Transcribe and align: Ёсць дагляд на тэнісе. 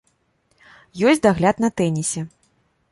Ёсць 1.11 1.21
дагляд 1.27 1.63
на 1.67 1.73
тэнісе. 1.81 2.21